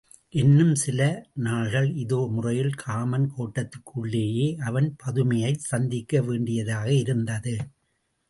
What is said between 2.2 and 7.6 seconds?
முறையில் காமன் கோட்டத்திற்குள்ளேயே அவன் பதுமையைச் சந்திக்க வேண்டியதாக இருந்தது.